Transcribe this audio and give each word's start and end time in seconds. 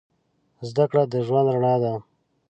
زده 0.69 0.85
کړه 0.91 1.03
د 1.11 1.13
ژوند 1.27 1.47
رڼا 1.55 1.75
ده. 1.83 1.93